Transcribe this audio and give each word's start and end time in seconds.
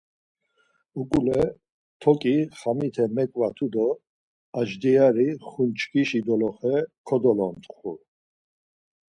Uǩule 0.99 1.41
toǩi 2.01 2.35
xamite 2.59 3.05
meǩvatu 3.15 3.67
do 3.73 3.87
ajdiari 4.59 5.27
ğunçkişi 5.49 6.19
doloxe 6.25 6.75
kodolontxu. 7.07 7.91